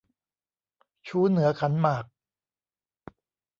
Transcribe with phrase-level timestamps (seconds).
[1.07, 2.05] ชู้เหนือขันหมาก